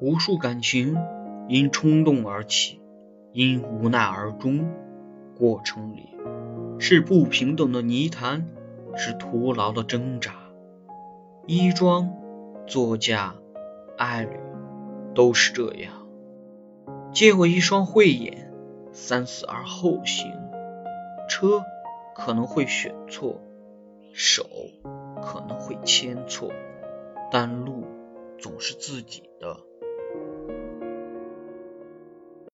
[0.00, 0.96] 无数感情
[1.48, 2.80] 因冲动而起，
[3.32, 4.68] 因无奈而终。
[5.38, 6.10] 过程里
[6.78, 8.46] 是不平等的泥潭，
[8.94, 10.32] 是徒劳的挣扎。
[11.46, 12.12] 衣装、
[12.66, 13.34] 座驾、
[13.96, 14.38] 爱侣，
[15.14, 15.92] 都是这样。
[17.12, 18.52] 借我一双慧眼，
[18.92, 20.32] 三思而后行。
[21.28, 21.64] 车
[22.14, 23.40] 可能会选错，
[24.12, 24.44] 手
[25.22, 26.52] 可能会牵错，
[27.30, 27.84] 但路
[28.42, 29.71] 总是自己的。